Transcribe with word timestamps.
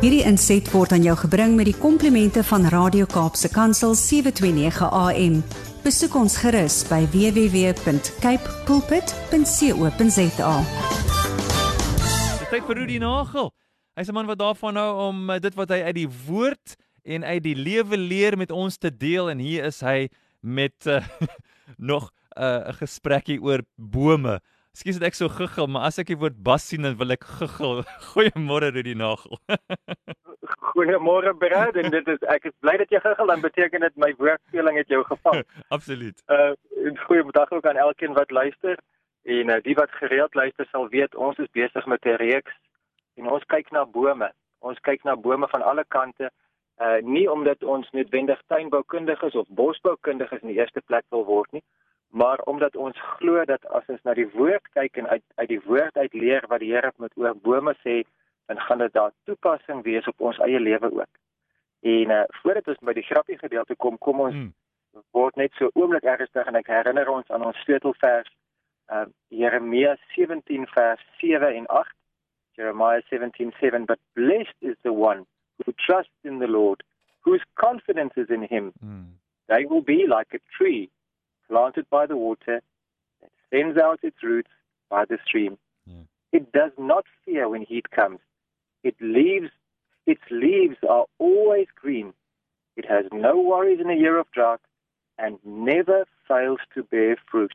Hierdie 0.00 0.22
inset 0.24 0.70
word 0.72 0.92
aan 0.96 1.04
jou 1.04 1.16
gebring 1.16 1.56
met 1.58 1.68
die 1.68 1.76
komplimente 1.76 2.40
van 2.48 2.64
Radio 2.72 3.04
Kaapse 3.04 3.50
Kansel 3.52 3.94
729 3.94 4.88
AM. 4.88 5.40
Besoek 5.84 6.14
ons 6.16 6.36
gerus 6.40 6.82
by 6.88 7.02
www.cape 7.12 8.54
pulpit.co.za. 8.68 10.54
Dis 12.40 12.48
tyd 12.48 12.64
vir 12.64 12.76
Rudy 12.80 12.98
Nagel. 13.00 13.52
Hy's 13.96 14.08
'n 14.08 14.14
man 14.14 14.26
wat 14.26 14.38
daarvan 14.38 14.76
hou 14.76 15.08
om 15.08 15.30
eh, 15.30 15.40
dit 15.40 15.54
wat 15.54 15.68
hy 15.68 15.82
uit 15.82 15.94
die 15.94 16.08
woord 16.26 16.76
en 17.04 17.24
uit 17.24 17.42
die 17.42 17.56
lewe 17.56 17.96
leer 17.96 18.36
met 18.36 18.50
ons 18.50 18.76
te 18.78 18.90
deel 18.96 19.30
en 19.30 19.38
hier 19.38 19.64
is 19.64 19.80
hy 19.80 20.08
met 20.40 20.86
uh, 20.86 21.04
nog 21.92 22.10
eh, 22.36 22.44
'n 22.44 22.68
uh, 22.68 22.74
gesprekkie 22.80 23.40
oor 23.42 23.60
bome. 23.76 24.40
Skus 24.78 25.00
dit 25.00 25.02
ek 25.02 25.16
so 25.18 25.26
guggel, 25.26 25.66
maar 25.66 25.88
as 25.88 25.98
ek 25.98 26.12
die 26.12 26.18
woord 26.18 26.36
bas 26.46 26.62
sien 26.70 26.86
dan 26.86 26.94
wil 26.98 27.10
ek 27.10 27.24
guggel. 27.26 27.80
Goeiemôre 28.12 28.68
Rudy 28.70 28.94
Nagel. 28.94 29.40
Goeiemôre 30.70 31.32
Brad 31.40 31.74
en 31.80 31.90
dit 31.90 32.10
is 32.12 32.22
ek 32.30 32.46
is 32.50 32.54
bly 32.62 32.76
dat 32.78 32.94
jy 32.94 33.00
gegaan 33.02 33.32
dan 33.32 33.42
beteken 33.42 33.82
dit 33.82 33.96
my 33.98 34.12
woordspeling 34.20 34.78
het 34.78 34.94
jou 34.94 35.02
gevang. 35.08 35.42
Absoluut. 35.76 36.22
Uh 36.30 36.54
goeiemiddag 37.08 37.50
ook 37.52 37.66
aan 37.66 37.80
elkeen 37.82 38.14
wat 38.16 38.30
luister 38.30 38.78
en 39.28 39.50
uh, 39.52 39.58
die 39.66 39.74
wat 39.76 39.90
gereeld 39.98 40.38
luister 40.38 40.66
sal 40.70 40.86
weet 40.94 41.18
ons 41.18 41.38
is 41.42 41.50
besig 41.52 41.86
met 41.90 42.06
'n 42.06 42.16
reeks 42.22 42.54
en 43.18 43.26
ons 43.26 43.44
kyk 43.50 43.74
na 43.74 43.84
bome. 43.84 44.30
Ons 44.62 44.78
kyk 44.86 45.02
na 45.04 45.16
bome 45.16 45.50
van 45.50 45.66
alle 45.66 45.84
kante. 45.88 46.30
Uh 46.78 47.02
nie 47.02 47.26
omdat 47.26 47.66
ons 47.66 47.90
noodwendig 47.90 48.38
tuinboukundig 48.46 49.22
is 49.22 49.34
of 49.34 49.50
bosboukundig 49.50 50.32
is 50.32 50.46
in 50.46 50.54
die 50.54 50.62
eerste 50.62 50.80
plek 50.86 51.04
wil 51.10 51.26
word 51.26 51.52
nie, 51.52 51.64
maar 52.10 52.38
omdat 52.38 52.76
ons 52.76 53.00
glo 53.00 53.44
dat 53.44 53.66
as 53.66 53.86
ons 53.86 54.02
na 54.02 54.14
die 54.14 54.28
woord 54.34 54.66
kyk 54.74 54.96
en 54.96 55.06
uit 55.08 55.22
uit 55.34 55.48
die 55.48 55.60
woord 55.64 55.96
uit 55.96 56.14
leer 56.14 56.46
wat 56.48 56.60
die 56.60 56.72
Here 56.72 56.92
met 56.96 57.14
oor 57.14 57.36
bome 57.36 57.74
sê, 57.86 58.02
dan 58.46 58.60
gaan 58.60 58.78
dit 58.78 58.92
daar 58.92 59.12
toepassing 59.24 59.82
wees 59.82 60.06
op 60.10 60.20
ons 60.20 60.38
eie 60.38 60.60
lewe 60.60 60.90
ook. 60.90 61.12
En 61.80 62.10
uh 62.10 62.24
voordat 62.42 62.68
ons 62.68 62.82
by 62.82 62.96
die 62.98 63.06
grappie 63.06 63.38
gedeelte 63.38 63.76
kom, 63.76 63.98
kom 63.98 64.20
ons 64.26 64.34
hmm. 64.34 64.52
word 65.14 65.38
net 65.38 65.54
so 65.54 65.70
oomblik 65.74 66.04
ernstig 66.04 66.46
en 66.46 66.58
ek 66.58 66.72
herinner 66.74 67.08
ons 67.08 67.30
aan 67.30 67.46
ons 67.46 67.62
sleutelvers 67.62 68.34
uh 68.90 69.06
Jeremia 69.28 69.96
17 70.16 70.66
vers 70.74 71.06
7 71.22 71.54
en 71.62 71.66
8. 71.66 71.96
Jeremiah 72.58 73.02
17:7 73.06 73.86
but 73.86 74.02
blessed 74.18 74.58
is 74.60 74.76
the 74.82 74.92
one 74.92 75.26
who 75.62 75.72
trusts 75.86 76.24
in 76.24 76.38
the 76.38 76.48
Lord, 76.48 76.82
whose 77.20 77.44
confidence 77.54 78.16
is 78.16 78.28
in 78.28 78.42
him. 78.42 78.72
Hmm. 78.80 79.14
They 79.46 79.66
will 79.66 79.82
be 79.82 80.06
like 80.06 80.34
a 80.34 80.42
tree 80.58 80.90
planted 81.50 81.86
by 81.90 82.06
the 82.06 82.16
water 82.16 82.56
that 83.20 83.32
sends 83.50 83.76
out 83.78 84.00
its 84.02 84.22
roots 84.22 84.54
by 84.88 85.04
the 85.04 85.18
stream. 85.26 85.58
Yeah. 85.86 86.04
It 86.32 86.52
does 86.52 86.72
not 86.78 87.04
fear 87.24 87.48
when 87.48 87.62
heat 87.62 87.90
comes 87.90 88.20
It 88.82 88.96
leaves, 89.00 89.50
its 90.06 90.22
leaves 90.30 90.76
are 90.88 91.06
always 91.18 91.66
green. 91.74 92.14
It 92.76 92.86
has 92.86 93.04
no 93.12 93.38
worries 93.38 93.80
in 93.80 93.90
a 93.90 93.94
year 93.94 94.18
of 94.18 94.30
drought 94.32 94.62
and 95.18 95.38
never 95.44 96.06
fails 96.26 96.60
to 96.74 96.82
bear 96.84 97.16
fruit. 97.30 97.54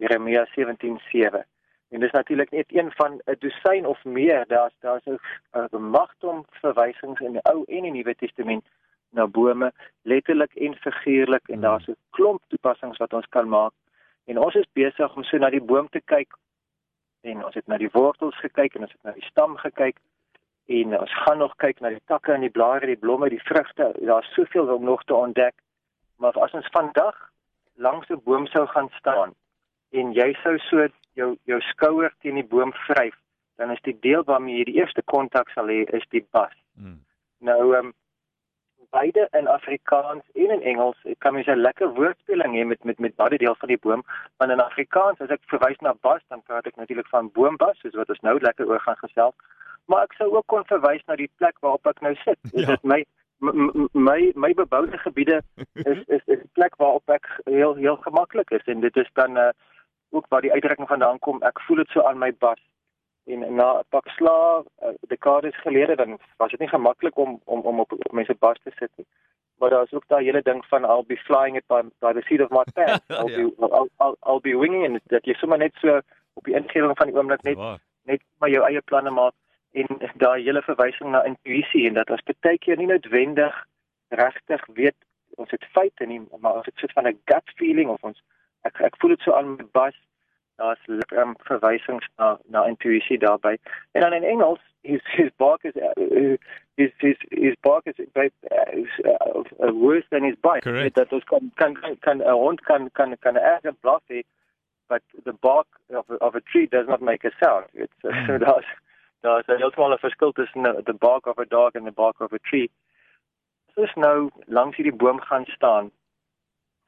Jeremia 0.00 0.46
17:7. 0.54 1.46
En 1.88 2.00
dis 2.00 2.10
natuurlik 2.10 2.50
net 2.50 2.66
een 2.68 2.90
van 2.92 3.12
'n 3.24 3.36
dosyn 3.38 3.86
of 3.86 4.04
meer. 4.04 4.44
Daar's 4.46 4.74
daar's 4.80 5.06
'n 5.06 5.82
magtom 5.90 6.44
verwysings 6.50 7.20
in 7.20 7.32
die 7.32 7.44
Ou 7.52 7.64
en 7.66 7.82
die 7.82 7.90
Nuwe 7.90 8.14
Testament 8.14 8.66
na 9.10 9.26
bome, 9.26 9.72
letterlik 10.02 10.54
en 10.54 10.74
figuurlik 10.74 11.48
en 11.48 11.54
hmm. 11.54 11.62
daar's 11.62 11.88
'n 11.88 11.96
klomp 12.10 12.42
toepassings 12.48 12.98
wat 12.98 13.12
ons 13.12 13.26
kan 13.26 13.48
maak. 13.48 13.72
En 14.24 14.38
ons 14.38 14.54
is 14.54 14.72
besig 14.72 15.16
om 15.16 15.24
so 15.24 15.38
na 15.38 15.50
die 15.50 15.62
boom 15.62 15.88
te 15.88 16.00
kyk 16.00 16.34
en 17.20 17.44
ons 17.44 17.54
het 17.54 17.66
na 17.66 17.78
die 17.78 17.90
wortels 17.92 18.36
gekyk 18.36 18.74
en 18.74 18.86
ons 18.86 18.92
het 18.92 19.02
na 19.02 19.12
die 19.12 19.28
stam 19.30 19.56
gekyk 19.56 19.96
en 20.66 20.98
ons 20.98 21.14
gaan 21.22 21.38
nog 21.38 21.54
kyk 21.62 21.80
na 21.80 21.88
die 21.94 22.02
takke 22.10 22.32
en 22.32 22.40
die 22.40 22.50
blare, 22.50 22.86
die 22.86 22.98
blomme, 22.98 23.28
die 23.30 23.42
vrugte. 23.42 23.92
Daar's 24.02 24.32
soveel 24.34 24.74
om 24.74 24.84
nog 24.84 25.04
te 25.04 25.14
ontdek. 25.14 25.54
Maar 26.18 26.38
as 26.42 26.54
ons 26.58 26.68
vandag 26.74 27.16
langs 27.74 28.08
'n 28.08 28.22
boom 28.24 28.46
sou 28.46 28.66
gaan 28.66 28.90
staan 28.98 29.34
en 29.90 30.12
jy 30.12 30.32
sou 30.42 30.58
so 30.58 30.88
jou 31.12 31.36
jou 31.44 31.60
skouer 31.60 32.12
teen 32.20 32.34
die 32.34 32.44
boom 32.54 32.72
vryf, 32.72 33.14
dan 33.56 33.70
is 33.70 33.80
die 33.82 33.96
deel 34.00 34.24
waarmee 34.24 34.56
jy 34.58 34.64
die 34.64 34.78
eerste 34.80 35.02
kontak 35.02 35.48
sal 35.48 35.66
hê 35.66 35.84
is 35.96 36.06
die 36.08 36.26
bas. 36.30 36.52
Hmm. 36.74 37.00
Nou 37.38 37.74
ehm 37.74 37.86
um, 37.86 37.94
beide 38.90 39.28
in 39.32 39.48
Afrikaans 39.48 40.24
en 40.34 40.50
in 40.50 40.62
Engels 40.62 40.96
kan 41.18 41.34
mens 41.34 41.46
'n 41.46 41.64
lekker 41.66 41.94
woordspeling 41.94 42.54
hê 42.54 42.66
met 42.66 42.84
met 42.84 42.98
met 42.98 43.16
baie 43.16 43.38
deel 43.38 43.54
van 43.54 43.68
die 43.68 43.78
boom, 43.78 44.02
want 44.36 44.50
in 44.50 44.60
Afrikaans 44.60 45.20
as 45.20 45.30
ek 45.30 45.40
verwys 45.46 45.78
na 45.80 45.94
bas, 46.00 46.22
dan 46.28 46.42
praat 46.42 46.66
ek 46.66 46.76
natuurlik 46.76 47.08
van 47.08 47.30
boombas, 47.32 47.78
soos 47.78 47.94
wat 47.94 48.08
ons 48.08 48.20
nou 48.20 48.38
lekker 48.40 48.68
oor 48.68 48.80
gaan 48.80 48.96
gesels 48.96 49.34
maar 49.86 50.06
ek 50.06 50.16
sou 50.18 50.28
ook 50.34 50.46
kon 50.50 50.66
verwys 50.66 51.04
na 51.06 51.16
die 51.18 51.30
plek 51.40 51.58
waarop 51.64 51.86
ek 51.86 52.02
nou 52.04 52.14
sit. 52.24 52.38
Is 52.52 52.66
dit 52.66 52.74
ja. 52.74 52.78
my 52.82 53.02
my 53.92 54.32
my 54.34 54.52
beboude 54.56 54.98
gebiede 54.98 55.42
is 55.74 55.98
is 56.06 56.22
is 56.24 56.40
'n 56.42 56.52
plek 56.58 56.76
waarop 56.82 57.10
ek 57.10 57.26
heel 57.44 57.74
heel 57.74 57.96
gemaklik 57.96 58.50
is 58.50 58.64
en 58.64 58.80
dit 58.80 58.96
is 58.96 59.10
dan 59.12 59.36
uh, 59.36 59.50
ook 60.10 60.26
waar 60.28 60.40
die 60.40 60.52
uitdrukking 60.52 60.88
vandaan 60.88 61.18
kom. 61.18 61.42
Ek 61.42 61.60
voel 61.66 61.76
dit 61.76 61.88
so 61.88 62.02
aan 62.02 62.18
my 62.18 62.32
bas 62.32 62.60
en 63.26 63.54
na 63.54 63.82
pak 63.90 64.08
sla 64.14 64.62
uh, 64.82 64.94
dekades 65.08 65.56
gelede 65.60 65.96
dan 65.96 66.18
was 66.36 66.50
dit 66.50 66.60
nie 66.60 66.68
gemaklik 66.68 67.18
om 67.18 67.40
om 67.44 67.60
om 67.60 67.80
op, 67.80 67.92
op 67.92 68.12
mense 68.12 68.34
bas 68.38 68.58
te 68.62 68.72
sit 68.78 68.90
nie. 68.96 69.06
Maar 69.58 69.70
daar 69.70 69.82
is 69.82 69.92
ook 69.92 70.04
daai 70.06 70.24
hele 70.24 70.42
ding 70.42 70.64
van 70.66 70.84
I'll 70.84 71.06
be 71.06 71.16
flying 71.16 71.56
it 71.56 71.66
by, 71.66 71.80
by 71.98 72.12
the 72.12 72.22
seat 72.28 72.40
of 72.40 72.50
my 72.50 72.64
pants. 72.74 73.04
I'll 73.20 73.30
ja. 73.30 73.36
be 73.36 73.52
I'll, 73.58 73.88
I'll, 74.00 74.16
I'll 74.22 74.40
be 74.40 74.56
winging 74.56 74.84
and 74.84 75.00
dat 75.04 75.24
jy 75.24 75.34
sommer 75.34 75.58
net 75.58 75.74
so 75.80 76.00
op 76.34 76.44
die 76.44 76.54
ingewing 76.54 76.96
van 76.96 77.10
die 77.10 77.16
oomblik 77.16 77.42
net 77.42 77.58
net 78.06 78.22
maar 78.38 78.50
jou 78.50 78.62
eie 78.68 78.80
planne 78.80 79.10
maak 79.10 79.34
en 79.72 80.00
daai 80.22 80.44
hele 80.44 80.62
verwysing 80.62 81.10
na 81.10 81.24
intuïsie 81.28 81.86
en 81.88 81.98
dat 81.98 82.10
ons 82.10 82.24
baie 82.46 82.58
keer 82.58 82.78
nie 82.80 82.88
noodwendig 82.90 83.56
regtig 84.20 84.66
weet 84.78 84.96
ons 85.42 85.50
het 85.50 85.64
feite 85.76 86.06
nie 86.06 86.20
maar 86.40 86.60
ons 86.60 86.68
het 86.68 86.76
so 86.80 86.92
van 86.94 87.08
'n 87.08 87.18
gut 87.32 87.54
feeling 87.60 87.88
of 87.92 88.04
ons 88.10 88.22
ek 88.68 88.80
ek 88.80 88.96
voel 89.00 89.16
dit 89.16 89.24
so 89.26 89.32
aan 89.32 89.56
my 89.56 89.66
bas 89.72 89.96
daar's 90.56 90.80
um, 91.12 91.34
verwysings 91.48 92.06
na 92.16 92.36
na 92.46 92.64
intuïsie 92.70 93.18
daarbey 93.18 93.58
en 93.92 94.00
dan 94.00 94.12
in 94.12 94.24
Engels 94.24 94.60
his 94.86 95.02
his 95.18 95.30
bark 95.38 95.64
is 95.64 95.76
uh, 95.76 96.36
his 96.76 96.90
his 96.98 97.16
his 97.30 97.54
bark 97.62 97.86
is 97.86 97.96
by 98.14 98.30
is, 98.72 98.88
uh, 99.04 99.42
uh, 99.64 99.72
worse 99.72 100.04
than 100.10 100.24
his 100.24 100.36
bite. 100.42 100.62
Correct. 100.62 100.96
that 100.96 101.10
those 101.10 101.24
kan 101.24 101.50
kan 101.56 101.74
kan 102.00 102.18
'n 102.20 102.38
hond 102.44 102.64
kan 102.64 102.90
kan 102.90 103.16
kan 103.24 103.36
erg 103.36 103.80
bluffy 103.80 104.24
but 104.88 105.02
the 105.24 105.32
bark 105.32 105.66
of 105.90 106.10
of 106.20 106.34
a 106.34 106.40
tree 106.40 106.66
does 106.66 106.86
not 106.86 107.02
make 107.02 107.24
a 107.24 107.32
sound. 107.42 107.66
It's 107.74 108.00
uh, 108.04 108.26
so 108.26 108.38
that's 108.38 108.70
daar 109.20 109.38
is 109.40 109.46
heeltemal 109.46 109.92
'n 109.92 109.98
verskil 109.98 110.32
tussen 110.32 110.62
the 110.62 110.96
bark 111.06 111.26
of 111.26 111.38
a 111.38 111.46
dog 111.46 111.76
and 111.76 111.86
the 111.86 111.98
bark 112.02 112.20
of 112.20 112.32
a 112.32 112.38
tree. 112.38 112.70
Dis 113.74 113.94
nou 113.94 114.30
langs 114.46 114.76
hierdie 114.76 114.96
boom 115.02 115.20
gaan 115.20 115.44
staan 115.44 115.90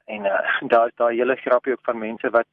en 0.05 0.25
uh, 0.25 0.61
daar 0.73 0.87
is 0.87 0.97
daai 0.97 1.17
hele 1.17 1.37
grappie 1.37 1.73
ook 1.73 1.89
van 1.91 1.99
mense 1.99 2.31
wat 2.31 2.49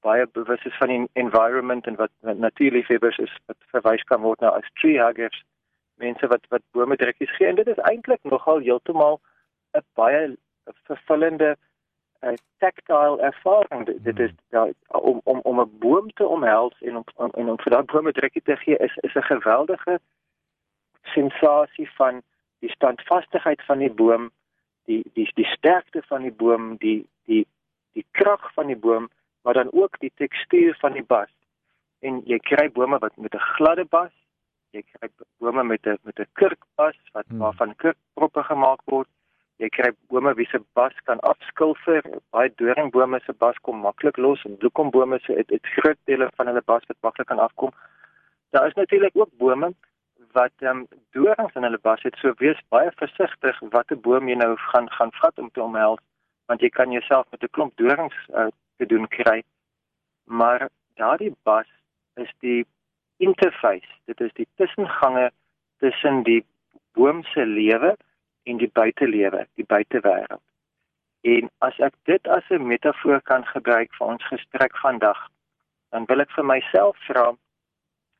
baie 0.00 0.26
bewus 0.32 0.64
is 0.64 0.76
van 0.76 0.88
die 0.88 1.08
environment 1.12 1.86
en 1.86 1.96
wat, 1.96 2.10
natuurliefhebbers 2.20 3.18
is 3.18 3.32
wat 3.46 3.56
verwys 3.74 4.02
kan 4.02 4.20
word 4.20 4.40
na 4.40 4.48
as 4.48 4.70
tree 4.80 4.98
huggers 4.98 5.42
mense 6.00 6.26
wat 6.26 6.46
wat 6.48 6.62
bome 6.72 6.96
drekkies 6.96 7.34
gee 7.36 7.46
en 7.46 7.58
dit 7.60 7.66
is 7.66 7.82
eintlik 7.90 8.22
nogal 8.22 8.62
heeltemal 8.68 9.20
'n 9.74 9.84
baie 9.94 10.36
vervullende 10.88 11.56
'n 12.22 12.38
tactile 12.58 13.20
ervaring. 13.20 13.86
Dit, 13.86 14.04
dit 14.04 14.18
is 14.18 14.30
ja, 14.48 14.68
om 14.88 15.20
om 15.24 15.40
om 15.42 15.60
'n 15.60 15.78
boom 15.78 16.10
te 16.12 16.26
omhels 16.26 16.80
en 16.80 16.96
om 16.96 17.04
en 17.16 17.48
om 17.48 17.58
vir 17.60 17.70
daardie 17.72 17.92
boom 17.92 18.08
'n 18.08 18.12
drukkie 18.12 18.42
te 18.42 18.56
gee 18.56 18.76
is 18.76 18.96
is 18.96 19.14
'n 19.14 19.30
geweldige 19.32 20.00
sensasie 21.02 21.90
van 21.90 22.22
die 22.58 22.70
standvastigheid 22.70 23.62
van 23.64 23.78
die 23.78 23.92
boom, 23.92 24.30
die 24.84 25.02
die 25.14 25.30
die 25.34 25.46
sterkte 25.46 26.02
van 26.02 26.22
die 26.22 26.32
boom, 26.32 26.76
die 26.76 27.06
die 27.24 27.46
die 27.92 28.06
krag 28.10 28.52
van 28.52 28.66
die 28.66 28.76
boom, 28.76 29.10
maar 29.42 29.54
dan 29.54 29.72
ook 29.72 29.98
die 29.98 30.12
tekstuur 30.14 30.76
van 30.80 30.92
die 30.92 31.04
bas. 31.04 31.30
En 32.00 32.22
jy 32.24 32.38
kry 32.38 32.70
bome 32.72 32.98
wat 32.98 33.16
met 33.16 33.34
'n 33.34 33.46
gladde 33.56 33.84
bas, 33.84 34.12
jy 34.70 34.82
kry 34.82 35.08
bome 35.38 35.64
met 35.64 35.86
'n 35.86 35.98
met 36.02 36.18
'n 36.18 36.28
kurkbas 36.32 36.98
wat 37.12 37.26
hmm. 37.28 37.38
waarvan 37.38 37.76
kurkproppe 37.76 38.42
gemaak 38.42 38.80
word 38.84 39.08
jy 39.60 39.68
kry 39.74 39.90
bome 40.12 40.32
wie 40.38 40.48
se 40.48 40.60
bas 40.78 40.96
kan 41.08 41.20
afskilfer. 41.28 42.06
Baie 42.34 42.50
doringbome 42.60 43.20
se 43.26 43.34
bas 43.44 43.58
kom 43.66 43.82
maklik 43.84 44.18
los 44.24 44.42
en 44.48 44.56
bloekombome 44.62 45.20
se 45.26 45.36
het, 45.36 45.52
het 45.52 45.72
groot 45.76 45.98
dele 46.08 46.30
van 46.38 46.50
hulle 46.50 46.64
bas 46.72 46.86
wat 46.88 47.00
maklik 47.06 47.28
kan 47.28 47.42
afkom. 47.44 47.72
Daar 48.56 48.66
is 48.66 48.78
natuurlik 48.78 49.16
ook 49.20 49.32
bome 49.42 49.72
wat 50.36 50.64
ehm 50.64 50.84
um, 50.84 50.86
dorings 51.16 51.56
in 51.58 51.66
hulle 51.66 51.80
bas 51.82 52.02
het. 52.06 52.16
So 52.22 52.32
wees 52.38 52.60
baie 52.72 52.92
versigtig 53.02 53.60
watter 53.74 54.00
boom 54.00 54.28
jy 54.28 54.38
nou 54.40 54.54
gaan 54.72 54.88
gaan 54.96 55.12
vat 55.20 55.38
om 55.38 55.50
te 55.50 55.62
omhels 55.62 56.00
want 56.50 56.64
jy 56.64 56.70
kan 56.74 56.90
jouself 56.90 57.26
met 57.30 57.44
'n 57.44 57.54
klomp 57.56 57.76
dorings 57.76 58.16
uh, 58.34 58.48
te 58.80 58.88
doen 58.90 59.08
kry. 59.08 59.42
Maar 60.24 60.68
daardie 61.00 61.32
bas 61.48 61.68
is 62.20 62.30
die 62.44 62.64
interface. 63.22 63.88
Dit 64.10 64.20
is 64.20 64.32
die 64.38 64.48
tussengange 64.56 65.30
tussen 65.84 66.22
die 66.28 66.40
boom 66.98 67.22
se 67.32 67.44
lewe 67.46 67.96
en 68.48 68.56
die 68.56 68.70
buitelewe, 68.72 69.44
die 69.60 69.66
buitewêreld. 69.68 70.42
En 71.28 71.50
as 71.66 71.76
ek 71.84 71.94
dit 72.08 72.28
as 72.28 72.48
'n 72.48 72.66
metafoor 72.66 73.20
kan 73.20 73.44
gebruik 73.44 73.92
vir 73.98 74.06
ons 74.06 74.24
gesprek 74.32 74.76
vandag, 74.80 75.28
dan 75.90 76.04
wil 76.08 76.20
ek 76.20 76.30
vir 76.32 76.44
myself 76.44 76.96
vra 77.06 77.36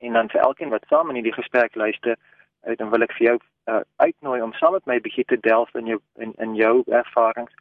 En 0.01 0.13
dan 0.13 0.29
vir 0.29 0.41
elkeen 0.41 0.69
wat 0.69 0.85
saam 0.89 1.09
in 1.09 1.15
hierdie 1.15 1.33
gesprek 1.33 1.75
luister, 1.75 2.17
uh, 2.65 2.77
dan 2.77 2.89
wil 2.89 3.05
ek 3.05 3.13
vir 3.19 3.27
jou 3.27 3.37
uh, 3.69 3.81
uitnooi 3.97 4.41
om 4.43 4.53
saam 4.57 4.73
met 4.73 4.87
my 4.89 4.97
bietjie 5.05 5.27
te 5.29 5.37
delf 5.45 5.75
in 5.77 5.91
jou 5.93 5.99
in 6.25 6.33
in 6.45 6.55
jou 6.57 6.75
ervarings. 7.01 7.53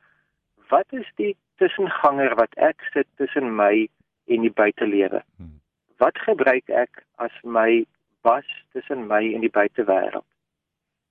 Wat 0.71 0.95
is 0.95 1.09
die 1.19 1.33
tussenganger 1.59 2.35
wat 2.39 2.55
ek 2.55 2.83
sit 2.93 3.07
tussen 3.21 3.55
my 3.55 3.87
en 4.27 4.45
die 4.45 4.53
buitelewe? 4.61 5.23
Hmm. 5.37 5.57
Wat 5.99 6.17
gebruik 6.25 6.69
ek 6.71 7.03
as 7.23 7.35
my 7.43 7.83
was 8.27 8.47
tussen 8.75 9.07
my 9.07 9.21
en 9.33 9.43
die 9.45 9.53
buitewêreld? 9.53 10.27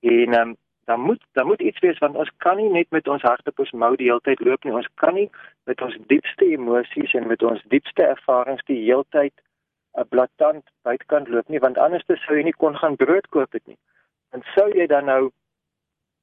En 0.00 0.41
um, 0.41 0.56
dan 0.89 1.00
moet 1.00 1.23
dan 1.33 1.47
moet 1.47 1.61
iets 1.61 1.81
wees 1.85 1.99
want 1.99 2.17
ons 2.17 2.31
kan 2.37 2.56
nie 2.56 2.71
net 2.71 2.91
met 2.91 3.09
ons 3.09 3.23
harte 3.23 3.50
op 3.50 3.59
ons 3.65 3.75
mou 3.83 3.91
die 3.97 4.09
hele 4.09 4.25
tyd 4.25 4.41
loop 4.41 4.65
nie. 4.65 4.73
Ons 4.73 4.89
kan 5.03 5.15
nie 5.15 5.29
met 5.69 5.83
ons 5.85 5.97
diepste 6.12 6.49
emosies 6.56 7.12
en 7.19 7.27
met 7.33 7.43
ons 7.43 7.65
diepste 7.75 8.06
ervarings 8.06 8.65
die 8.71 8.79
hele 8.85 9.05
tyd 9.17 9.35
'n 10.00 10.09
blaatant 10.09 10.65
buitekant 10.89 11.29
loop 11.29 11.49
nie 11.49 11.61
want 11.67 11.79
anders 11.79 12.06
sou 12.25 12.37
jy 12.37 12.45
nie 12.49 12.59
kon 12.65 12.77
gaan 12.77 12.97
brood 12.97 13.29
koop 13.29 13.53
het 13.53 13.67
nie. 13.67 13.79
En 14.33 14.43
sou 14.55 14.69
jy 14.79 14.87
dan 14.87 15.05
nou 15.05 15.31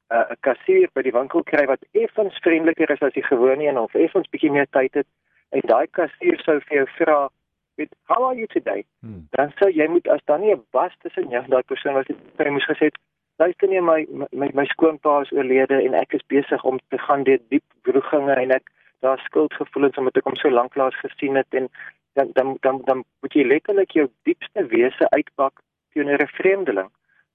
'n 0.09 0.15
uh, 0.15 0.35
kassier 0.39 0.89
by 0.93 1.01
die 1.01 1.11
winkel 1.11 1.43
kry 1.43 1.65
wat 1.65 1.85
effens 1.91 2.37
vriendeliker 2.45 2.91
is 2.91 3.01
as 3.01 3.13
die 3.13 3.25
gewone 3.25 3.65
een 3.65 3.77
of 3.77 3.95
effens 3.95 4.29
bietjie 4.29 4.51
meer 4.51 4.67
tyd 4.69 4.93
het 4.93 5.07
en 5.49 5.61
daai 5.65 5.87
kassier 5.87 6.37
sou 6.43 6.59
vir 6.67 6.77
jou 6.77 6.87
vra 6.99 7.29
Weet, 7.75 7.91
how 8.03 8.23
are 8.23 8.35
you 8.35 8.47
today? 8.47 8.85
Hmm. 9.01 9.27
Dan 9.35 9.51
sou 9.59 9.67
jy 9.69 9.87
moet 9.91 10.07
as 10.07 10.21
dan 10.31 10.41
nie 10.41 10.53
'n 10.55 10.63
bas 10.71 10.93
tussen 11.01 11.29
jou 11.29 11.43
en 11.43 11.49
daai 11.49 11.63
persoon 11.63 11.93
was 11.93 12.07
jy 12.07 12.49
moes 12.49 12.69
gesê 12.71 12.89
luister 13.37 13.67
nie 13.67 13.81
my 13.81 14.05
my 14.31 14.49
my 14.53 14.65
skoonpa 14.65 15.21
is 15.21 15.31
oorlede 15.31 15.81
en 15.83 15.93
ek 15.93 16.13
is 16.13 16.25
besig 16.27 16.63
om 16.63 16.79
te 16.89 16.97
gaan 16.97 17.23
deur 17.23 17.39
diep 17.49 17.63
wroeginge 17.83 18.35
en 18.43 18.51
ek 18.51 18.71
daar 18.99 19.19
skuldgevoelens 19.25 19.97
omdat 19.97 20.17
ek 20.17 20.29
hom 20.29 20.35
so 20.35 20.49
lank 20.49 20.75
laas 20.75 20.95
gesien 20.95 21.35
het 21.35 21.59
en 21.59 21.67
dan 22.13 22.31
dan 22.37 22.57
dan 22.61 22.81
dan 22.85 23.03
moet 23.21 23.33
jy 23.33 23.43
letterlik 23.43 23.91
jou 23.91 24.07
diepste 24.23 24.65
wese 24.67 25.09
uitpak 25.09 25.59
teenoor 25.93 26.21
'n 26.23 26.35
vreemdeling. 26.39 26.89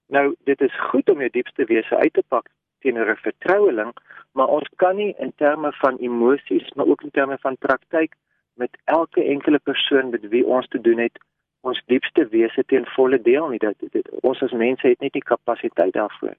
Nou 0.08 0.34
dit 0.44 0.61
is 0.61 0.81
goed 0.90 1.11
om 1.11 1.20
jou 1.20 1.31
diepste 1.31 1.64
wese 1.64 1.96
uit 1.96 2.12
te 2.12 2.25
pak 2.28 2.49
teenoor 2.80 3.10
'n 3.10 3.16
vertroueling, 3.16 3.92
maar 4.32 4.46
ons 4.46 4.68
kan 4.76 4.96
nie 4.96 5.14
in 5.18 5.32
terme 5.36 5.72
van 5.72 5.96
emosies, 5.96 6.72
maar 6.74 6.86
ook 6.86 7.02
in 7.02 7.10
terme 7.10 7.38
van 7.38 7.56
praktyk 7.56 8.14
met 8.54 8.78
elke 8.84 9.24
enkele 9.24 9.58
persoon 9.58 10.10
met 10.10 10.28
wie 10.28 10.46
ons 10.46 10.68
te 10.68 10.80
doen 10.80 10.98
het 10.98 11.18
ons 11.60 11.82
diepste 11.86 12.28
wese 12.28 12.64
teen 12.64 12.86
volle 12.86 13.20
deel 13.22 13.48
nie. 13.48 13.58
Dat 13.58 13.74
dit 13.78 14.10
ons 14.20 14.42
as 14.42 14.52
mense 14.52 14.86
het 14.86 15.00
net 15.00 15.12
nie 15.12 15.22
kapasiteit 15.22 15.92
daarvoor. 15.92 16.34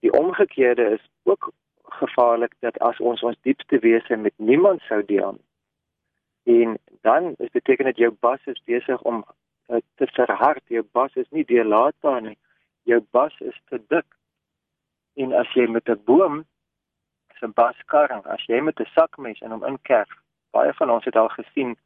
Die 0.00 0.12
omgekeerde 0.12 0.84
is 0.96 1.04
ook 1.22 1.52
gevaarlik 1.82 2.52
dat 2.60 2.78
as 2.78 3.00
ons 3.00 3.22
ons 3.22 3.36
diepste 3.42 3.78
wese 3.78 4.16
met 4.16 4.32
niemand 4.36 4.80
sou 4.80 5.04
deel 5.04 5.38
en 6.46 6.78
dan 7.00 7.34
is 7.38 7.50
beteken 7.50 7.84
dit 7.84 7.96
jou 7.96 8.12
bas 8.20 8.40
is 8.44 8.62
besig 8.64 9.02
om 9.02 9.24
uh, 9.68 9.76
te 9.94 10.06
verhard. 10.06 10.62
Jou 10.66 10.84
bas 10.92 11.14
is 11.14 11.26
nie 11.30 11.44
deurlaatbaar 11.44 12.20
nie. 12.22 12.36
Jou 12.82 13.00
bas 13.10 13.34
is 13.40 13.56
te 13.68 13.80
dik 13.88 14.06
en 15.16 15.32
as 15.32 15.52
jy 15.54 15.66
met 15.66 15.88
'n 15.88 16.02
boom 16.04 16.44
se 17.38 17.48
bas 17.48 17.76
karring 17.86 18.24
as 18.26 18.46
jy 18.46 18.60
met 18.60 18.80
'n 18.80 18.92
sakmes 18.94 19.40
in 19.40 19.50
hom 19.50 19.64
inkerf 19.64 20.12
baie 20.50 20.72
van 20.72 20.90
ons 20.90 21.04
het 21.04 21.16
al 21.16 21.28
gesien 21.28 21.76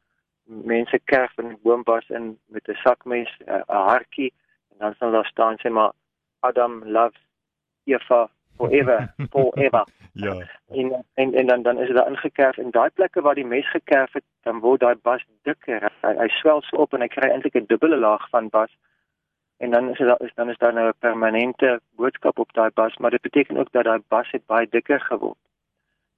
mense 0.45 0.99
kerf 1.05 1.37
in 1.37 1.47
'n 1.47 1.59
boombas 1.63 2.09
in 2.09 2.39
met 2.45 2.67
'n 2.67 2.75
sakmes, 2.83 3.31
'n 3.45 3.63
hartjie 3.67 4.33
en 4.71 4.77
dan 4.77 4.93
sal 4.95 5.11
daar 5.11 5.25
staan 5.25 5.57
sê 5.57 5.69
maar 5.71 5.91
Adam 6.39 6.83
loves 6.85 7.21
Eva 7.83 8.29
forever, 8.57 9.13
forever. 9.33 9.85
ja. 10.13 10.35
En 10.67 11.05
en 11.13 11.33
en 11.33 11.47
dan 11.47 11.61
dan 11.61 11.79
is 11.79 11.87
dit 11.87 11.95
daar 11.95 12.09
ingekerf 12.09 12.57
en 12.57 12.71
daai 12.71 12.89
plekke 12.89 13.21
waar 13.21 13.35
die 13.35 13.45
mes 13.45 13.69
gekerf 13.69 14.13
het, 14.13 14.23
dan 14.41 14.59
word 14.59 14.79
daai 14.79 14.95
bas 15.01 15.25
dikker. 15.41 15.91
Hy, 16.01 16.13
hy 16.17 16.27
swel 16.27 16.61
so 16.61 16.77
op 16.77 16.93
en 16.93 17.01
hy 17.01 17.07
kry 17.07 17.29
eintlik 17.29 17.55
'n 17.55 17.65
dubbele 17.67 17.97
laag 17.97 18.29
van 18.29 18.49
bas. 18.49 18.71
En 19.61 19.71
dan 19.71 19.89
is 19.89 19.97
dit 19.97 20.19
is 20.19 20.33
dan 20.33 20.49
is 20.49 20.57
daar 20.57 20.73
nou 20.73 20.87
'n 20.87 20.99
permanente 20.99 21.81
boodskap 21.95 22.39
op 22.39 22.53
daai 22.53 22.71
bas, 22.73 22.97
maar 22.97 23.09
dit 23.09 23.21
beteken 23.21 23.57
ook 23.57 23.71
dat 23.71 23.83
daai 23.83 24.01
bas 24.07 24.31
het 24.31 24.45
baie 24.45 24.67
dikker 24.69 24.99
geword. 24.99 25.37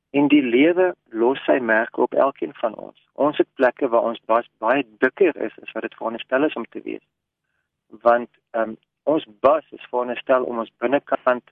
En 0.09 0.27
die 0.27 0.43
lewe 0.43 0.95
los 1.09 1.43
sy 1.43 1.57
merke 1.59 2.01
op 2.01 2.13
elkeen 2.13 2.53
van 2.53 2.75
ons. 2.75 3.07
Ons 3.13 3.37
het 3.37 3.47
plekke 3.53 3.87
waar 3.87 4.01
ons 4.01 4.21
bas 4.25 4.49
baie 4.57 4.85
dikker 4.97 5.35
is 5.35 5.59
as 5.61 5.71
wat 5.71 5.81
dit 5.81 5.95
veronderstel 5.95 6.43
is 6.43 6.53
om 6.53 6.65
te 6.69 6.81
wees. 6.81 7.05
Want 7.87 8.29
um, 8.51 8.77
ons 9.03 9.25
bas 9.39 9.65
is 9.71 9.87
veronderstel 9.89 10.43
om 10.43 10.57
ons 10.57 10.71
binnekant 10.77 11.43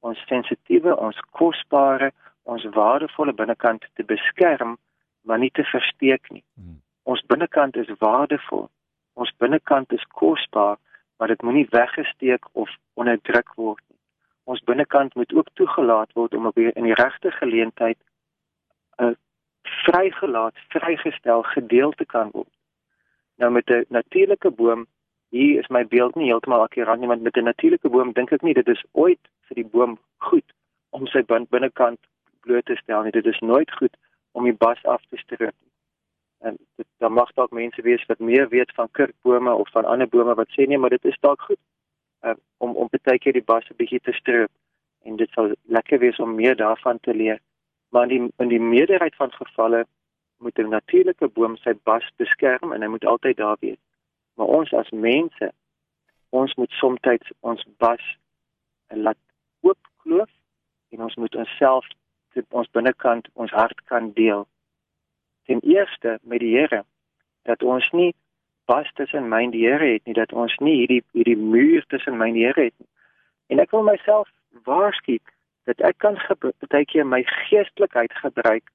ons 0.00 0.26
sensitiewe, 0.26 0.96
ons 0.96 1.20
kosbare, 1.30 2.12
ons 2.42 2.64
waardevolle 2.64 3.32
binnekant 3.32 3.86
te 3.92 4.04
beskerm, 4.04 4.78
maar 5.20 5.38
nie 5.38 5.50
te 5.50 5.64
versteek 5.64 6.30
nie. 6.30 6.44
Hmm. 6.54 6.80
Ons 7.02 7.24
binnekant 7.26 7.76
is 7.76 7.92
waardevol. 7.98 8.68
Ons 9.12 9.32
binnekant 9.38 9.92
is 9.92 10.04
kosbaar, 10.08 10.76
maar 11.16 11.28
dit 11.28 11.42
moenie 11.42 11.66
weggesteek 11.70 12.44
of 12.52 12.70
onderdruk 12.94 13.54
word 13.54 13.82
nie 13.88 13.94
ons 14.44 14.60
binnekant 14.60 15.14
moet 15.14 15.34
ook 15.34 15.48
toegelaat 15.52 16.12
word 16.12 16.34
om 16.34 16.46
op 16.46 16.58
in 16.58 16.88
die 16.88 16.94
regte 17.00 17.30
geleentheid 17.30 17.98
'n 18.96 19.04
uh, 19.04 19.14
vrygelaat, 19.84 20.54
vrygestel 20.68 21.42
gedeel 21.42 21.92
te 21.92 22.04
kan 22.04 22.30
word. 22.32 22.52
Nou 23.36 23.50
met 23.52 23.70
'n 23.70 23.84
natuurlike 23.88 24.50
boom, 24.50 24.86
hier 25.28 25.58
is 25.58 25.68
my 25.68 25.86
beeld 25.86 26.14
nie 26.14 26.26
heeltemal 26.26 26.62
akkurat 26.62 26.98
nie, 26.98 27.08
want 27.08 27.22
met 27.22 27.36
'n 27.36 27.44
natuurlike 27.44 27.88
boom 27.88 28.12
dink 28.12 28.32
ek 28.32 28.42
nie 28.42 28.54
dit 28.54 28.68
is 28.68 28.84
ooit 28.92 29.20
vir 29.46 29.54
die 29.54 29.70
boom 29.72 29.98
goed 30.16 30.52
om 30.90 31.06
sy 31.06 31.22
binnekant 31.26 31.98
bloot 32.40 32.64
te 32.64 32.76
stel 32.76 33.02
nie. 33.02 33.10
Dit 33.10 33.26
is 33.26 33.38
nooit 33.38 33.72
goed 33.72 33.96
om 34.32 34.44
die 34.44 34.58
bas 34.66 34.84
af 34.84 35.02
te 35.08 35.16
stroop. 35.16 35.54
En 36.44 36.56
dit 36.76 36.86
dan 36.98 37.12
mag 37.12 37.32
dalk 37.32 37.52
mense 37.56 37.82
wees 37.82 38.04
wat 38.06 38.18
meer 38.18 38.48
weet 38.48 38.72
van 38.74 38.90
kurkbome 38.90 39.54
of 39.54 39.70
van 39.70 39.84
ander 39.84 40.08
bome 40.08 40.34
wat 40.34 40.50
sê 40.52 40.66
nee, 40.66 40.78
maar 40.78 40.92
dit 40.92 41.04
is 41.04 41.16
dalk 41.20 41.40
goed 41.48 41.60
uh, 42.24 42.36
om 42.56 42.76
om 42.76 42.88
baie 42.90 43.18
keer 43.18 43.36
die 43.36 43.48
bas 43.52 43.68
'n 43.70 43.76
bietjie 43.80 44.00
te 44.00 44.12
stroop 44.12 44.52
en 45.08 45.16
dit 45.16 45.30
sal 45.36 45.52
lekker 45.76 45.98
wees 45.98 46.18
om 46.18 46.34
meer 46.34 46.56
daarvan 46.56 47.00
te 47.00 47.14
leer. 47.14 47.40
Maar 47.88 48.02
in 48.02 48.08
die 48.08 48.32
in 48.44 48.48
die 48.48 48.60
meerderheid 48.60 49.16
van 49.16 49.32
gevalle 49.32 49.84
moet 50.38 50.58
'n 50.58 50.68
natuurlike 50.68 51.28
boom 51.28 51.56
sy 51.56 51.74
bas 51.82 52.06
beskerm 52.16 52.72
en 52.72 52.82
hy 52.82 52.88
moet 52.88 53.04
altyd 53.04 53.36
daar 53.36 53.56
wees. 53.60 53.80
Maar 54.34 54.46
ons 54.46 54.72
as 54.72 54.90
mense, 54.90 55.52
ons 56.30 56.54
moet 56.54 56.70
soms 56.70 56.98
ons 57.40 57.64
bas 57.78 58.02
laat 58.88 59.22
oopkloof 59.60 60.30
en 60.90 61.02
ons 61.02 61.14
moet 61.14 61.34
onsself 61.34 61.86
ons 62.50 62.70
binnekant 62.70 63.28
ons 63.32 63.50
hart 63.50 63.84
kan 63.84 64.12
deel. 64.12 64.46
Ten 65.44 65.60
eerste 65.60 66.18
met 66.22 66.40
die 66.40 66.56
Here 66.56 66.84
dat 67.42 67.62
ons 67.62 67.90
nie 67.90 68.14
pas 68.64 68.88
tussen 68.92 69.28
my 69.28 69.42
en 69.44 69.50
die 69.52 69.66
Here 69.66 69.92
het 69.92 70.04
nie 70.04 70.16
dat 70.16 70.32
ons 70.32 70.56
nie 70.64 70.76
hierdie 70.80 71.02
hierdie 71.12 71.36
muur 71.36 71.84
tussen 71.92 72.16
my 72.16 72.30
en 72.32 72.38
die 72.38 72.46
Here 72.46 72.68
het 72.70 72.76
nie. 72.78 72.88
En 73.52 73.60
ek 73.60 73.74
wil 73.76 73.84
myself 73.84 74.30
waarsku 74.64 75.18
dat 75.68 75.80
ek 75.80 75.98
kan 76.04 76.16
baie 76.68 76.84
keer 76.88 77.06
my 77.06 77.22
geestelikheid 77.48 78.12
gebruik 78.22 78.70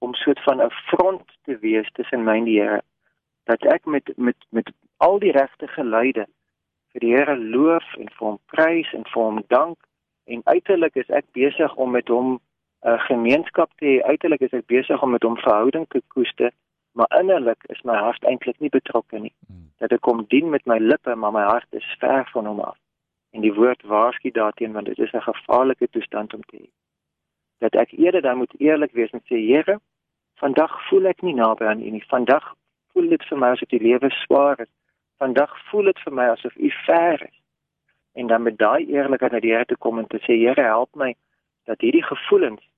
om 0.00 0.14
soort 0.14 0.40
van 0.44 0.60
'n 0.62 0.70
front 0.90 1.36
te 1.44 1.58
wees 1.58 1.88
tussen 1.92 2.24
my 2.24 2.36
en 2.36 2.44
die 2.44 2.60
Here. 2.60 2.82
Dat 3.44 3.64
ek 3.64 3.84
met 3.84 4.12
met 4.16 4.36
met 4.50 4.72
al 4.96 5.18
die 5.18 5.32
regte 5.32 5.68
geluide 5.68 6.26
vir 6.92 7.00
die 7.00 7.14
Here 7.16 7.36
loof 7.36 7.94
en 7.96 8.08
vir 8.08 8.26
hom 8.26 8.38
prys 8.46 8.92
en 8.92 9.04
vir 9.04 9.22
hom 9.22 9.42
dank 9.48 9.78
en 10.24 10.40
uiterlik 10.44 10.96
is 10.96 11.08
ek 11.08 11.24
besig 11.32 11.74
om 11.74 11.90
met 11.90 12.08
hom 12.08 12.40
'n 12.82 12.98
gemeenskap 12.98 13.70
te 13.76 13.84
hê. 13.84 14.02
Uiterlik 14.02 14.40
is 14.40 14.52
ek 14.52 14.66
besig 14.66 15.02
om 15.02 15.10
met 15.10 15.22
hom 15.22 15.36
verhouding 15.36 15.86
te 15.88 16.02
koester 16.08 16.52
maar 16.92 17.18
innerlik 17.20 17.64
is 17.66 17.82
my 17.82 17.96
hart 17.96 18.24
eintlik 18.24 18.58
nie 18.58 18.68
betrokke 18.68 19.18
nie. 19.18 19.32
Hmm. 19.46 19.70
Dat 19.78 19.92
ek 19.92 20.02
kom 20.06 20.24
dien 20.28 20.50
met 20.50 20.66
my 20.66 20.78
lippe, 20.78 21.14
maar 21.14 21.32
my 21.32 21.44
hart 21.46 21.66
is 21.76 21.86
ver 21.98 22.28
van 22.32 22.46
hom 22.46 22.60
af. 22.60 22.76
En 23.30 23.44
die 23.46 23.54
woord 23.54 23.82
waarsku 23.82 24.30
daarteen 24.34 24.72
want 24.72 24.86
dit 24.86 24.98
is 24.98 25.12
'n 25.12 25.28
gevaarlike 25.28 25.88
toestand 25.90 26.34
om 26.34 26.42
te 26.42 26.56
hê. 26.56 26.68
Dat 27.58 27.74
ek 27.74 27.92
eerder 27.92 28.22
dan 28.22 28.36
moet 28.36 28.54
eerlik 28.58 28.92
wees 28.92 29.10
en 29.10 29.22
sê 29.24 29.38
Here, 29.50 29.80
vandag 30.34 30.88
voel 30.88 31.06
ek 31.06 31.22
nie 31.22 31.34
naby 31.34 31.64
aan 31.64 31.82
U 31.82 31.90
nie. 31.90 32.04
Vandag 32.08 32.54
voel 32.92 33.08
dit 33.08 33.24
vir 33.24 33.38
my 33.38 33.48
asof 33.48 33.68
die 33.68 33.82
lewe 33.82 34.10
swaar 34.10 34.60
is. 34.60 34.72
Vandag 35.18 35.58
voel 35.70 35.84
dit 35.84 35.98
vir 35.98 36.12
my 36.12 36.26
asof 36.28 36.56
U 36.56 36.70
ver 36.70 37.22
is. 37.22 37.38
En 38.14 38.26
dan 38.26 38.42
met 38.42 38.58
daai 38.58 38.86
eerlikheid 38.86 39.32
na 39.32 39.40
die 39.40 39.52
Here 39.52 39.64
toe 39.64 39.76
kom 39.76 39.98
en 39.98 40.06
te 40.06 40.18
sê 40.18 40.34
Here, 40.34 40.62
help 40.62 40.94
my 40.94 41.14
dat 41.64 41.80
hierdie 41.80 42.04
gevoelens 42.04 42.69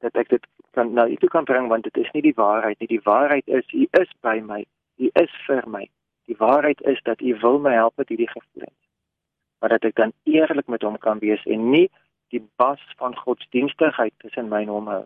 dat 0.00 0.16
ek 0.16 0.28
dit 0.28 0.46
kan 0.76 0.92
nou 0.92 1.06
u 1.10 1.28
kan 1.32 1.44
bring 1.44 1.68
want 1.68 1.84
dit 1.84 1.96
is 1.96 2.10
nie 2.16 2.22
die 2.22 2.36
waarheid 2.36 2.78
nie. 2.78 2.88
Die 2.88 3.04
waarheid 3.04 3.46
is 3.46 3.72
u 3.72 3.86
is 4.00 4.12
by 4.20 4.40
my. 4.44 4.64
U 4.96 5.10
is 5.22 5.32
vir 5.46 5.66
my. 5.68 5.88
Die 6.30 6.36
waarheid 6.38 6.80
is 6.80 7.00
dat 7.02 7.20
u 7.20 7.36
wil 7.42 7.58
my 7.58 7.72
help 7.72 7.96
met 7.96 8.08
hierdie 8.08 8.30
gevoelens. 8.30 8.78
Maar 9.58 9.76
dat 9.76 9.84
ek 9.90 9.96
dan 9.96 10.12
eerlik 10.24 10.66
met 10.66 10.82
hom 10.82 10.98
kan 10.98 11.18
wees 11.18 11.42
en 11.44 11.70
nie 11.70 11.88
die 12.30 12.42
bas 12.56 12.80
van 12.96 13.16
godsdienstigheid 13.16 14.14
tussen 14.18 14.48
my 14.48 14.62
en 14.62 14.72
hom 14.76 14.88
hou. 14.88 15.04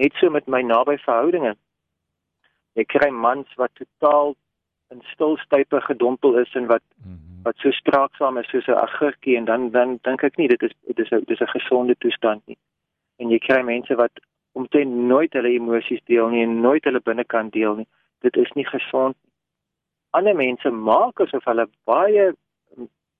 Net 0.00 0.14
so 0.20 0.30
met 0.30 0.46
my 0.46 0.62
naby 0.62 0.96
verhoudinge. 1.04 1.56
Ek 2.78 2.88
kry 2.88 3.10
mans 3.10 3.50
wat 3.60 3.74
totaal 3.76 4.36
in 4.92 5.02
stilstype 5.12 5.80
gedompel 5.80 6.38
is 6.40 6.54
en 6.54 6.66
wat 6.66 6.84
mm 6.96 7.12
-hmm. 7.12 7.42
wat 7.42 7.56
so 7.56 7.70
spraaksaam 7.70 8.38
is 8.38 8.48
soos 8.48 8.66
'n 8.66 8.82
agurkie 8.86 9.36
en 9.36 9.44
dan 9.44 9.70
dan 9.70 9.98
dink 10.02 10.22
ek 10.22 10.36
nie 10.36 10.48
dit 10.48 10.62
is 10.62 10.72
dit 10.86 10.98
is 10.98 11.10
'n 11.10 11.24
dis 11.26 11.40
'n 11.40 11.54
gesonde 11.56 11.96
toestand 11.98 12.46
nie 12.46 12.58
en 13.22 13.30
jy 13.30 13.38
kry 13.42 13.62
mense 13.66 13.94
wat 14.00 14.22
omtrent 14.58 14.94
nooit 15.10 15.32
hulle 15.38 15.54
emosies 15.56 16.02
deel 16.10 16.28
nie 16.32 16.42
en 16.44 16.58
nooit 16.64 16.84
hulle 16.88 17.00
binnekant 17.00 17.52
deel 17.54 17.78
nie. 17.82 17.88
Dit 18.26 18.36
is 18.36 18.50
nie 18.58 18.66
gesond 18.68 19.16
nie. 19.16 19.30
ander 20.18 20.36
mense 20.36 20.70
maak 20.70 21.20
asof 21.24 21.46
hulle 21.48 21.64
baie 21.88 22.24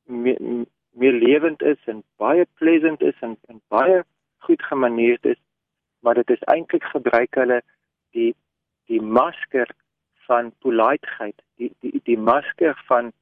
meer, 0.04 0.40
meer 1.02 1.14
lewend 1.23 1.62
is 1.62 1.78
en 1.92 2.02
baie 2.21 2.44
pleasant 2.61 3.00
is 3.02 3.23
en, 3.26 3.37
en 3.49 3.62
baie 3.73 4.02
goed 4.47 4.62
gemaneerd 4.68 5.25
is, 5.32 5.38
maar 6.00 6.18
dit 6.21 6.30
is 6.35 6.44
eintlik 6.52 6.85
gebruik 6.94 7.40
hulle 7.40 7.62
die 8.16 8.35
die 8.90 9.00
masker 9.00 9.71
van 10.26 10.52
politeheid, 10.64 11.38
die 11.56 11.71
die 11.80 12.00
die 12.11 12.18
masker 12.18 12.76
van 12.90 13.12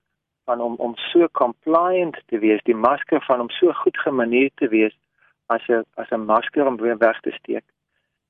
van 0.48 0.64
om 0.66 0.74
om 0.82 0.96
so 1.12 1.28
compliant 1.42 2.18
te 2.32 2.40
wees, 2.42 2.64
die 2.66 2.80
masker 2.88 3.22
van 3.28 3.46
om 3.46 3.50
so 3.60 3.72
goed 3.84 3.98
gemaneerd 4.06 4.56
te 4.56 4.68
wees 4.74 4.96
as 5.54 5.66
'n 5.68 5.84
as 6.02 6.10
'n 6.10 6.24
masker 6.32 6.66
om 6.66 6.76
weer 6.76 6.98
weg 6.98 7.20
te 7.20 7.30
steek. 7.30 7.64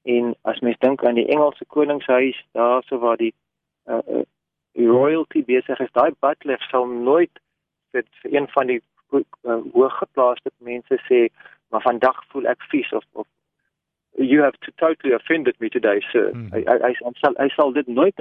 En 0.02 0.34
as 0.42 0.60
mens 0.60 0.78
dink 0.78 1.04
aan 1.04 1.14
die 1.14 1.28
Engelse 1.28 1.64
koningshuis, 1.64 2.44
daarso 2.52 2.98
waar 2.98 3.16
die 3.16 3.34
uh, 3.86 3.98
uh, 4.08 4.22
royalty 4.72 5.44
besig 5.44 5.78
is, 5.80 5.92
daai 5.92 6.12
butler 6.20 6.60
sal 6.70 6.86
nooit 6.86 7.40
vir, 7.90 8.04
vir 8.22 8.34
een 8.34 8.48
van 8.48 8.66
die 8.66 8.80
uh, 9.12 9.58
hooggeplaaste 9.72 10.50
mense 10.56 10.98
sê, 11.08 11.28
maar 11.68 11.82
vandag 11.82 12.24
voel 12.28 12.46
ek 12.46 12.62
vies 12.72 12.92
of 12.92 13.04
of 13.12 13.26
you 14.16 14.42
have 14.42 14.58
to 14.60 14.72
totally 14.76 15.14
offended 15.14 15.56
me 15.60 15.68
today 15.68 16.00
sir. 16.12 16.30
Hmm. 16.30 16.48
Hy 16.52 16.64
hy 16.66 16.78
hy 16.88 17.12
sal 17.20 17.36
hy 17.38 17.48
sal 17.54 17.72
dit 17.72 17.86
nooit 17.86 18.16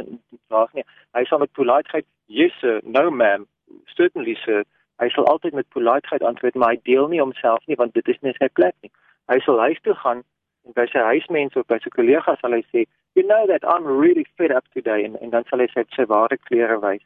vraag 0.47 0.73
nie. 0.73 0.85
Hy 1.17 1.23
sal 1.29 1.41
met 1.43 1.53
politeheid, 1.57 2.05
yes 2.27 2.53
sir, 2.61 2.81
no 2.83 3.09
ma'am, 3.09 3.47
certainly 3.95 4.35
sir. 4.45 4.63
Hy 4.99 5.07
sal 5.09 5.27
altyd 5.31 5.53
met 5.53 5.69
politeheid 5.75 6.23
antwoord, 6.23 6.55
maar 6.55 6.73
hy 6.75 6.79
deel 6.83 7.07
nie 7.07 7.21
homself 7.21 7.65
nie 7.67 7.77
want 7.79 7.93
dit 7.93 8.07
is 8.07 8.19
nie 8.21 8.33
sy 8.37 8.49
plek 8.59 8.75
nie. 8.83 8.91
Hy 9.31 9.39
sal 9.45 9.59
huis 9.63 9.79
toe 9.83 9.95
gaan 9.95 10.23
en 10.67 10.75
by 10.75 10.85
sy 10.91 11.03
huismense 11.11 11.59
of 11.59 11.67
by 11.71 11.79
sy 11.83 11.91
kollegas 11.95 12.41
sal 12.41 12.55
hy 12.57 12.63
sê, 12.67 12.85
"You 13.15 13.23
know 13.23 13.47
that 13.47 13.63
I'm 13.63 13.87
really 13.87 14.25
fed 14.37 14.51
up 14.51 14.65
today." 14.73 15.03
En 15.03 15.15
en 15.21 15.29
dan 15.29 15.45
sal 15.49 15.59
hy 15.59 15.67
sy 15.73 15.85
sy 15.95 16.05
ware 16.05 16.37
klere 16.37 16.79
wys. 16.79 17.05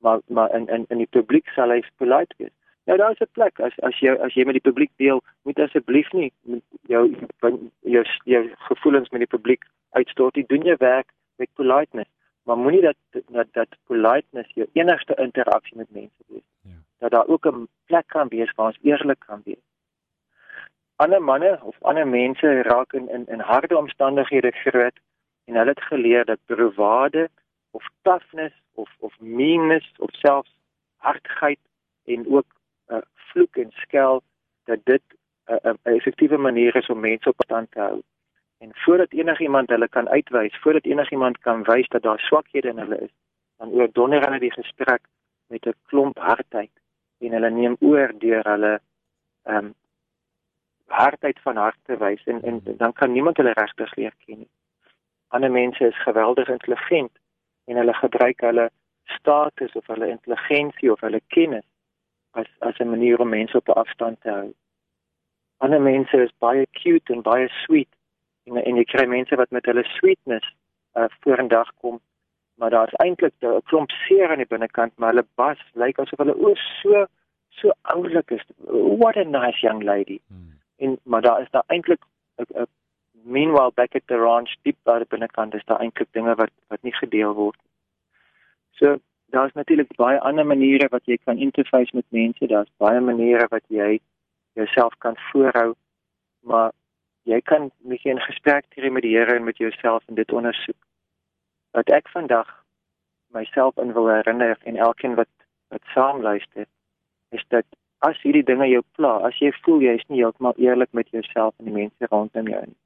Maar 0.00 0.20
maar 0.28 0.54
in 0.54 0.66
in 0.68 0.86
in 0.90 0.98
die 0.98 1.12
publiek 1.18 1.46
sal 1.54 1.70
hy 1.70 1.82
polite 1.96 2.34
wees. 2.38 2.54
Nou 2.86 2.98
daar 2.98 3.10
is 3.10 3.20
'n 3.20 3.32
plek 3.32 3.60
as 3.60 3.72
as 3.82 4.00
jy 4.00 4.16
as 4.26 4.34
jy 4.34 4.44
met 4.44 4.54
die 4.54 4.70
publiek 4.70 4.90
deel, 4.96 5.22
moet 5.44 5.58
asseblief 5.58 6.12
nie 6.12 6.32
jou 6.88 7.14
jou 7.82 8.04
jou 8.24 8.50
gevoelens 8.68 9.10
met 9.10 9.20
die 9.20 9.36
publiek 9.36 9.64
uitstort 9.90 10.36
nie. 10.36 10.46
Doen 10.46 10.62
jou 10.62 10.76
werk 10.78 11.08
met 11.36 11.48
politeness, 11.54 12.10
maar 12.44 12.56
moenie 12.56 12.80
dat 12.80 12.96
dat 13.28 13.46
dat 13.52 13.68
politeness 13.86 14.54
jou 14.54 14.66
enigste 14.72 15.14
interaksie 15.14 15.76
met 15.76 15.90
mense. 15.90 16.24
Dat 16.98 17.10
daar 17.10 17.26
ook 17.26 17.46
'n 17.46 17.68
plek 17.84 18.06
kan 18.06 18.28
wees 18.28 18.52
waar 18.54 18.66
ons 18.66 18.78
eerlik 18.82 19.18
kan 19.26 19.40
wees. 19.44 19.64
Ander 20.96 21.22
manne 21.22 21.58
of 21.62 21.76
ander 21.82 22.08
mense 22.08 22.62
raak 22.62 22.92
in 22.92 23.08
in 23.08 23.26
in 23.26 23.40
harde 23.40 23.76
omstandighede 23.76 24.50
groot 24.50 24.98
en 25.44 25.54
hulle 25.54 25.70
het 25.70 25.82
geleer 25.82 26.24
dat 26.24 26.38
bravade 26.46 27.28
of 27.70 27.88
toughness 28.02 28.54
of 28.74 28.90
of 28.98 29.20
meanness 29.20 29.92
of 29.98 30.10
selfs 30.10 30.58
hardheid 30.96 31.58
en 32.04 32.26
ook 32.32 32.46
uh, 32.88 32.98
vloek 33.14 33.56
en 33.56 33.70
skel 33.70 34.22
dat 34.64 34.78
dit 34.84 35.02
'n 35.46 35.52
uh, 35.52 35.72
'n 35.72 35.78
effektiewe 35.82 36.36
manier 36.36 36.76
is 36.76 36.88
om 36.88 37.00
mense 37.00 37.28
op 37.28 37.42
stand 37.44 37.70
te 37.70 37.80
hou. 37.80 38.02
En 38.58 38.70
voordat 38.72 39.12
enigiemand 39.12 39.68
hulle 39.68 39.88
kan 39.88 40.08
uitwys, 40.08 40.58
voordat 40.60 40.84
enigiemand 40.84 41.38
kan 41.38 41.62
wys 41.62 41.88
dat 41.88 42.02
daar 42.02 42.18
swakhede 42.18 42.68
in 42.68 42.78
hulle 42.78 42.98
is, 42.98 43.14
dan 43.56 43.70
oordonner 43.70 44.24
hulle 44.24 44.38
die 44.38 44.52
gesprek 44.52 45.00
met 45.46 45.66
'n 45.66 45.74
klomp 45.86 46.18
hardheid 46.18 46.70
en 47.18 47.32
hulle 47.32 47.50
neem 47.50 47.76
oor 47.80 48.14
deur 48.18 48.44
hulle 48.52 48.78
ehm 49.44 49.64
um, 49.64 49.74
hardheid 50.88 51.40
van 51.44 51.56
hart 51.56 51.78
te 51.84 51.96
wys 52.00 52.22
en 52.24 52.42
en 52.42 52.60
dan 52.64 52.92
kan 52.92 53.12
niemand 53.12 53.36
hulle 53.36 53.52
regtig 53.52 53.94
leer 53.96 54.14
ken 54.24 54.38
nie. 54.38 54.50
Ander 55.28 55.50
mense 55.50 55.84
is 55.84 56.02
geweldig 56.02 56.48
intelligent 56.48 57.12
en 57.64 57.76
hulle 57.76 57.94
gebruik 57.94 58.40
hulle 58.40 58.70
status 59.04 59.72
of 59.72 59.86
hulle 59.86 60.08
intelligensie 60.08 60.92
of 60.92 61.00
hulle 61.00 61.20
kennis 61.26 61.66
as 62.30 62.48
as 62.58 62.78
'n 62.78 62.90
manier 62.90 63.20
om 63.20 63.28
mense 63.28 63.56
op 63.56 63.68
'n 63.68 63.80
afstand 63.84 64.20
te 64.20 64.30
hou. 64.30 64.54
Ander 65.56 65.80
mense 65.80 66.22
is 66.22 66.38
baie 66.38 66.66
cute 66.72 67.12
en 67.12 67.22
baie 67.22 67.48
sweet 67.48 67.92
en 68.46 68.56
en 68.56 68.76
jy 68.76 68.84
kry 68.84 69.06
mense 69.06 69.36
wat 69.36 69.50
met 69.50 69.66
hulle 69.66 69.84
sweetness 69.84 70.54
uh, 70.94 71.08
vorendag 71.20 71.70
kom, 71.80 72.00
maar 72.58 72.70
daar's 72.70 72.94
eintlik 73.04 73.34
'n 73.40 73.62
klomp 73.64 73.90
seer 73.90 74.30
aan 74.30 74.42
die 74.42 74.52
binnekant, 74.54 74.92
maar 74.96 75.08
hulle 75.08 75.26
bas 75.34 75.60
lyk 75.74 75.98
asof 75.98 76.18
hulle 76.18 76.36
o 76.36 76.54
so 76.54 77.06
so 77.48 77.72
oulik 77.82 78.30
is. 78.30 78.44
What 79.02 79.16
a 79.16 79.24
nice 79.24 79.60
young 79.60 79.82
lady. 79.82 80.18
Hmm. 80.28 80.58
En 80.76 80.98
maar 81.02 81.22
daar 81.22 81.40
is 81.40 81.50
daar 81.50 81.64
eintlik 81.66 82.02
'n 82.38 82.66
meanwhile 83.22 83.72
back 83.74 83.94
at 83.94 84.06
the 84.06 84.16
ranch 84.16 84.56
diep 84.62 84.76
daar 84.82 85.04
binnekant 85.08 85.54
is 85.54 85.64
daar 85.64 85.80
eintlik 85.80 86.08
dinge 86.12 86.34
wat 86.34 86.50
wat 86.68 86.82
nie 86.82 86.94
gedeel 86.94 87.32
word. 87.32 87.58
So 88.70 88.98
daar's 89.26 89.52
natuurlik 89.52 89.96
baie 89.96 90.20
ander 90.20 90.46
maniere 90.46 90.88
wat 90.88 91.04
jy 91.04 91.18
kan 91.24 91.38
interface 91.38 91.96
met 91.96 92.04
mense. 92.08 92.46
Daar's 92.46 92.72
baie 92.76 93.00
maniere 93.00 93.46
wat 93.50 93.64
jy 93.68 94.00
jouself 94.52 94.94
kan 94.98 95.16
voorhou. 95.16 95.74
Maar 96.40 96.72
jy 97.22 97.40
kan 97.40 97.70
met 97.78 98.04
'n 98.04 98.20
gesprek 98.20 98.64
hê 98.74 98.90
met 98.90 99.02
die 99.02 99.16
Here 99.16 99.34
en 99.34 99.44
met 99.44 99.56
jouself 99.56 100.02
en 100.06 100.14
dit 100.14 100.32
ondersoek. 100.32 100.87
Wat 101.78 101.92
ek 101.94 102.10
vandag 102.10 102.50
myself 103.36 103.78
in 103.78 103.92
wil 103.94 104.10
herinner 104.10 104.58
en 104.66 104.80
elkeen 104.88 105.14
wat 105.20 105.30
wat 105.68 105.84
saam 105.94 106.22
luister, 106.24 106.66
is 107.30 107.44
dat 107.54 107.66
as 108.08 108.18
hierdie 108.24 108.44
dinge 108.50 108.66
jou 108.70 108.82
pla, 108.96 109.18
as 109.28 109.36
jy 109.38 109.52
voel 109.62 109.82
jy 109.84 109.94
is 110.00 110.06
nie 110.08 110.22
heeltemal 110.22 110.56
eerlik 110.56 110.90
met 110.96 111.10
jouself 111.12 111.54
en 111.58 111.68
die 111.68 111.74
mense 111.76 112.08
rondom 112.10 112.48
jou 112.48 112.62
nie, 112.66 112.78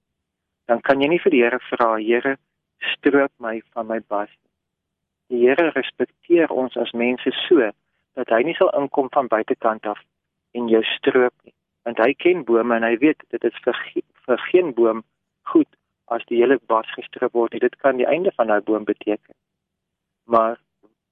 dan 0.67 0.83
kan 0.89 1.01
jy 1.01 1.09
nie 1.13 1.21
vir 1.25 1.35
die 1.37 1.45
Here 1.45 1.61
vra, 1.71 1.93
Here, 2.03 2.37
stroop 2.95 3.33
my 3.39 3.61
van 3.73 3.87
my 3.87 4.01
bas 4.13 4.33
die 5.33 5.47
Here 5.47 5.71
respekteer 5.73 6.53
ons 6.53 6.77
as 6.77 6.93
mense 6.93 7.33
so 7.47 7.71
dat 8.19 8.33
hy 8.35 8.43
nie 8.45 8.57
sal 8.59 8.73
inkom 8.77 9.09
van 9.15 9.31
buitekant 9.33 9.87
af 9.89 10.01
en 10.59 10.69
jou 10.69 10.83
stroop 10.99 11.33
nie. 11.47 11.55
Want 11.89 12.03
hy 12.05 12.13
ken 12.25 12.45
bome 12.49 12.77
en 12.77 12.85
hy 12.85 12.99
weet 13.01 13.25
dit 13.33 13.47
is 13.49 13.63
vir, 13.65 13.79
vir 14.27 14.43
geen 14.51 14.75
boom 14.77 15.01
goed 15.55 15.71
as 16.05 16.25
die 16.29 16.41
hele 16.41 16.59
bos 16.67 16.89
gestroop 16.97 17.33
word. 17.33 17.61
Dit 17.61 17.77
kan 17.77 17.97
die 17.97 18.07
einde 18.07 18.33
van 18.37 18.47
daai 18.47 18.61
boom 18.61 18.85
beteken. 18.85 19.35
Maar 20.25 20.59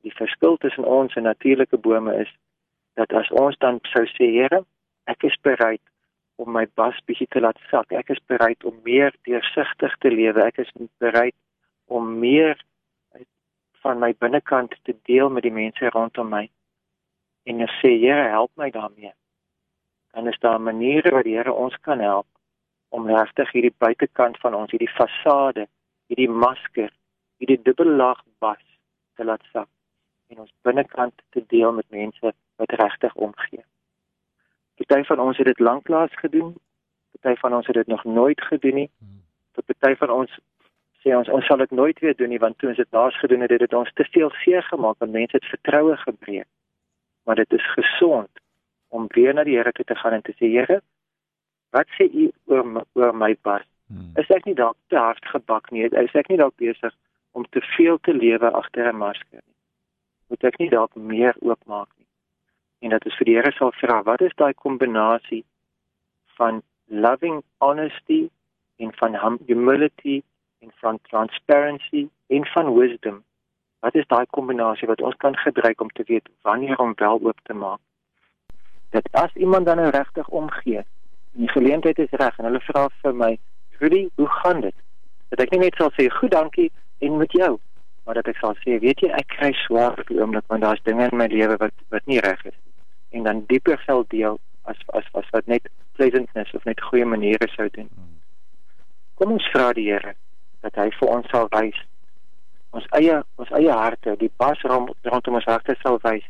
die 0.06 0.14
verskil 0.14 0.56
tussen 0.56 0.84
ons 0.84 1.14
en 1.14 1.22
natuurlike 1.22 1.76
bome 1.76 2.14
is 2.16 2.32
dat 2.94 3.12
as 3.12 3.30
ons 3.30 3.56
dan 3.58 3.78
sou 3.92 4.04
sê 4.06 4.30
Here, 4.32 4.64
ek 5.04 5.24
is 5.24 5.36
bereid 5.42 5.82
om 6.40 6.52
my 6.52 6.66
bos 6.74 6.96
bietjie 7.06 7.28
te 7.28 7.40
laat 7.40 7.58
sak. 7.70 7.92
Ek 7.92 8.10
is 8.10 8.20
bereid 8.26 8.64
om 8.64 8.80
meer 8.84 9.14
deursigtig 9.28 9.96
te 10.00 10.10
lewe. 10.12 10.42
Ek 10.42 10.58
is 10.64 10.72
bereid 10.98 11.36
om 11.86 12.18
meer 12.18 12.56
van 13.82 14.00
my 14.00 14.12
binnekant 14.12 14.74
te 14.84 14.94
deel 15.08 15.30
met 15.30 15.44
die 15.46 15.54
mense 15.54 15.92
rondom 15.94 16.28
my 16.32 16.46
en 17.48 17.64
ek 17.64 17.72
sê 17.80 17.94
Here 17.98 18.28
help 18.28 18.52
my 18.60 18.70
daarmee. 18.70 19.12
En 20.12 20.26
is 20.26 20.38
daar 20.40 20.60
maniere 20.60 21.12
wat 21.14 21.24
die 21.24 21.36
Here 21.38 21.52
ons 21.52 21.76
kan 21.86 22.00
help 22.04 22.26
om 22.90 23.06
regtig 23.06 23.52
hierdie 23.54 23.74
buitekant 23.78 24.38
van 24.42 24.54
ons, 24.58 24.70
hierdie 24.70 24.92
fasade, 24.94 25.66
hierdie 26.10 26.30
masker, 26.30 26.90
hierdie 27.38 27.60
dubbellaag 27.62 28.22
bas 28.42 28.62
te 29.16 29.24
laat 29.24 29.42
sak 29.52 29.68
en 30.30 30.44
ons 30.44 30.54
binnekant 30.62 31.14
te 31.34 31.42
deel 31.50 31.72
met 31.74 31.86
mense 31.90 32.32
wat 32.60 32.78
regtig 32.78 33.14
omgee. 33.14 33.64
Party 34.90 35.04
van 35.06 35.20
ons 35.20 35.36
het 35.38 35.46
dit 35.46 35.58
lanklaas 35.58 36.14
gedoen. 36.18 36.54
Party 37.20 37.40
van 37.40 37.54
ons 37.54 37.66
het 37.66 37.74
dit 37.74 37.86
nog 37.86 38.04
nooit 38.04 38.40
gedoen 38.42 38.74
nie. 38.74 38.88
Vir 39.54 39.64
party 39.66 39.96
van 40.02 40.10
ons 40.10 40.38
sê 41.02 41.14
ons 41.16 41.28
ons 41.28 41.46
sal 41.46 41.62
dit 41.62 41.70
nooit 41.70 41.98
weer 41.98 42.16
doen 42.16 42.28
nie 42.28 42.40
want 42.42 42.58
toe 42.58 42.68
ons 42.72 42.80
dit 42.80 42.96
laas 42.96 43.18
gedoen 43.22 43.44
het, 43.44 43.50
het 43.54 43.62
dit 43.62 43.74
ons 43.74 43.92
te 43.94 44.04
veel 44.04 44.30
seer 44.42 44.62
gemaak 44.62 44.96
en 44.98 45.10
mense 45.10 45.36
het 45.36 45.46
vertroue 45.52 45.96
gebreek. 45.96 46.48
Maar 47.24 47.36
dit 47.42 47.52
is 47.52 47.66
gesond 47.76 48.42
om 48.88 49.06
weer 49.14 49.34
na 49.34 49.44
die 49.44 49.56
Here 49.56 49.72
toe 49.72 49.84
te 49.84 49.94
gaan 49.94 50.18
en 50.18 50.26
te 50.26 50.34
sê 50.40 50.50
Here, 50.50 50.80
wat 51.70 51.86
sê 51.98 52.08
u 52.12 52.30
oor 52.46 52.84
oor 52.92 53.12
my 53.14 53.34
pas? 53.34 53.66
Hmm. 53.90 54.10
Is 54.22 54.30
ek 54.30 54.46
nie 54.46 54.54
dalk 54.54 54.76
te 54.88 54.98
hard 54.98 55.24
gebak 55.32 55.70
nie? 55.74 55.86
Is 55.86 56.14
ek 56.14 56.28
nie 56.30 56.38
dalk 56.38 56.56
besig 56.56 56.94
om 57.32 57.46
te 57.50 57.62
veel 57.76 57.98
te 57.98 58.14
lewe 58.14 58.50
agter 58.50 58.92
'n 58.92 58.96
masker 58.96 59.42
nie? 59.42 59.56
Moet 60.28 60.44
ek 60.44 60.58
nie 60.58 60.70
dalk 60.70 60.94
meer 60.94 61.34
oopmaak 61.40 61.88
nie? 61.98 62.06
En 62.80 62.90
dat 62.90 63.06
is 63.06 63.16
vir 63.18 63.24
die 63.24 63.34
Here 63.34 63.52
sal 63.52 63.72
vra, 63.72 64.02
wat 64.02 64.20
is 64.20 64.34
daai 64.36 64.54
kombinasie 64.54 65.44
van 66.38 66.62
loving 66.86 67.42
honesty 67.58 68.30
en 68.76 68.92
van 68.94 69.38
humility 69.46 70.22
en 70.58 70.70
van 70.74 70.98
transparency 71.02 72.08
en 72.26 72.46
van 72.46 72.74
wisdom. 72.74 73.24
Wat 73.80 73.94
is 73.94 74.06
daai 74.06 74.26
kombinasie 74.30 74.88
wat 74.88 75.00
ons 75.00 75.16
kan 75.16 75.36
gebruik 75.36 75.80
om 75.80 75.90
te 75.90 76.04
weet 76.06 76.28
wanneer 76.42 76.78
om 76.78 76.92
wel 76.96 77.20
oop 77.22 77.40
te 77.42 77.52
maak? 77.52 77.80
Dat 78.90 79.08
as 79.12 79.34
iemand 79.34 79.66
dan 79.66 79.76
nou 79.76 79.90
regtig 79.90 80.28
omgee, 80.28 80.84
en 81.34 81.46
die 81.46 81.50
geleentheid 81.50 81.98
is 81.98 82.18
reg 82.22 82.38
en 82.38 82.48
hulle 82.48 82.60
vra 82.60 82.88
vir 83.02 83.14
my, 83.14 83.38
"Rudy, 83.78 84.08
hoe 84.14 84.28
gaan 84.28 84.60
dit?" 84.60 84.74
Dat 85.30 85.40
ek 85.40 85.50
nie 85.50 85.60
net 85.60 85.74
sal 85.76 85.90
sê, 85.90 86.08
"Goed, 86.10 86.30
dankie," 86.30 86.72
en 86.98 87.16
met 87.16 87.32
jou, 87.32 87.58
maar 88.04 88.14
dat 88.14 88.28
ek 88.28 88.36
sal 88.36 88.54
sê, 88.54 88.78
"Weet 88.80 89.00
jy, 89.00 89.08
ek 89.08 89.26
kry 89.26 89.52
swaar 89.52 89.98
op 89.98 90.06
die 90.06 90.20
oomblik 90.20 90.44
want 90.46 90.62
daar's 90.62 90.82
dinge 90.82 91.08
in 91.10 91.16
my 91.16 91.26
lewe 91.26 91.56
wat 91.56 91.72
wat 91.88 92.06
nie 92.06 92.20
reg 92.20 92.44
is 92.44 92.54
nie." 92.64 93.18
En 93.18 93.22
dan 93.22 93.44
dieper 93.46 93.82
sal 93.86 94.04
deel 94.08 94.38
as 94.64 94.76
as 94.86 95.04
as 95.12 95.30
wat 95.30 95.46
net 95.46 95.68
pleasantness 95.92 96.54
of 96.54 96.64
net 96.64 96.80
goeie 96.80 97.04
maniere 97.04 97.48
sou 97.48 97.68
doen. 97.68 97.90
Kom 99.14 99.32
ons 99.32 99.50
vra 99.52 99.72
die 99.72 99.90
Here 99.90 100.14
dat 100.60 100.74
hy 100.74 100.90
vir 100.90 101.08
ons 101.08 101.28
sal 101.28 101.48
wys 101.50 101.76
ons 102.70 102.86
eie 102.96 103.22
ons 103.42 103.50
eie 103.58 103.72
harte, 103.72 104.14
die 104.20 104.30
bas 104.38 104.60
rond, 104.62 104.92
rondom 105.02 105.38
ons 105.40 105.48
harte 105.50 105.74
sal 105.82 105.98
wys 106.04 106.26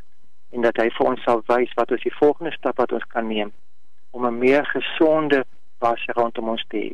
en 0.54 0.64
dat 0.66 0.78
hy 0.80 0.88
vir 0.96 1.10
ons 1.12 1.26
sal 1.26 1.42
wys 1.50 1.72
wat 1.76 1.92
ons 1.94 2.06
die 2.06 2.16
volgende 2.16 2.52
stap 2.56 2.80
wat 2.82 2.94
ons 2.96 3.06
kan 3.14 3.28
neem 3.28 3.52
om 4.10 4.26
'n 4.26 4.38
meer 4.38 4.66
gesonde 4.66 5.44
bas 5.78 6.04
rondom 6.06 6.48
ons 6.48 6.64
te 6.68 6.76
hê. 6.76 6.92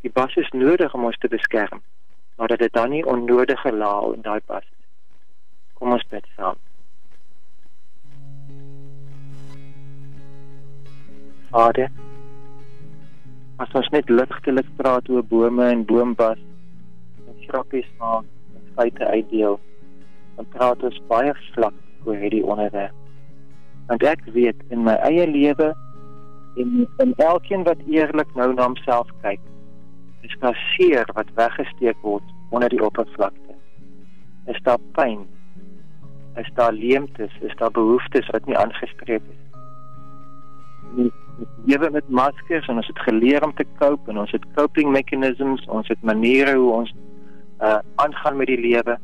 Die 0.00 0.10
bas 0.10 0.34
is 0.36 0.50
nodig 0.50 0.94
om 0.94 1.04
ons 1.04 1.18
te 1.18 1.28
beskerm, 1.28 1.82
maar 2.36 2.48
dat 2.48 2.58
dit 2.58 2.72
dan 2.72 2.90
nie 2.90 3.06
onnodige 3.06 3.72
laal 3.72 4.12
in 4.12 4.22
daai 4.22 4.40
bas 4.46 4.62
is. 4.62 4.86
Kom 5.74 5.92
ons 5.92 6.06
bid 6.08 6.26
saam. 6.36 6.56
Vader, 11.50 11.90
as 13.56 13.72
ons 13.72 13.88
net 13.88 14.08
ligtelik 14.08 14.68
praat 14.76 15.08
oor 15.08 15.24
bome 15.24 15.64
en 15.64 15.84
boombas 15.84 16.38
en 17.26 17.40
grappies 17.48 17.88
maak 17.98 18.24
en 18.54 18.68
feite 18.74 19.06
uitdeel, 19.06 19.60
dan 20.36 20.48
praat 20.52 20.82
ons 20.82 21.00
baie 21.08 21.32
vlak 21.54 21.74
oor 22.04 22.16
hierdie 22.20 22.44
onderwerp. 22.44 22.94
Want 23.86 24.02
ek 24.02 24.24
weet 24.34 24.60
in 24.74 24.84
my 24.84 24.98
eie 25.08 25.26
lewe 25.30 25.72
en 26.56 26.88
in 27.04 27.14
elkeen 27.16 27.62
wat 27.62 27.84
eerlik 27.86 28.34
nou 28.34 28.54
na 28.54 28.64
homself 28.64 29.10
kyk, 29.22 29.40
is 30.26 30.36
daar 30.40 30.56
seer 30.76 31.08
wat 31.14 31.32
weggesteek 31.34 31.98
word 32.02 32.34
onder 32.50 32.68
die 32.68 32.82
oppervlakte. 32.84 33.54
Is 34.46 34.60
daar 34.62 34.80
pyn? 34.92 35.26
Is 36.36 36.50
daar 36.54 36.72
leemtes? 36.72 37.32
Is 37.40 37.54
daar 37.56 37.70
behoeftes 37.70 38.28
wat 38.30 38.46
nie 38.46 38.58
aangespreek 38.58 39.22
is? 39.22 39.42
Nie 40.96 41.12
lewe 41.64 41.90
met 41.90 42.08
maskers 42.08 42.66
en 42.66 42.76
ons 42.80 42.86
het 42.86 42.98
geleer 42.98 43.44
om 43.44 43.54
te 43.54 43.66
cope 43.78 44.10
en 44.10 44.18
ons 44.18 44.30
het 44.30 44.44
coping 44.54 44.90
mechanisms, 44.92 45.66
ons 45.68 45.88
het 45.88 46.02
maniere 46.02 46.56
hoe 46.56 46.70
ons 46.72 46.94
uh 47.60 47.78
aangaan 47.94 48.36
met 48.36 48.46
die 48.46 48.60
lewe. 48.60 48.98